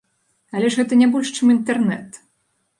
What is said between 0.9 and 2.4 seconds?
не больш чым інтэрнэт!